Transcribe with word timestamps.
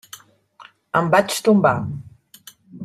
Em 1.01 1.11
vaig 1.17 1.37
tombar. 1.49 1.77